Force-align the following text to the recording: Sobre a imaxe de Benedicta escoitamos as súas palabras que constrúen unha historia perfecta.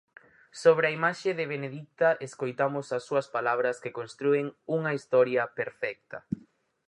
Sobre 0.61 0.85
a 0.87 0.95
imaxe 0.99 1.29
de 1.39 1.49
Benedicta 1.53 2.09
escoitamos 2.27 2.85
as 2.97 3.03
súas 3.07 3.27
palabras 3.35 3.79
que 3.83 3.95
constrúen 3.99 4.45
unha 4.77 4.91
historia 4.97 5.43
perfecta. 5.59 6.17